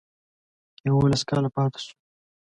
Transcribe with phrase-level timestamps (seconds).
[0.87, 1.93] یوولس کاله پاته شو.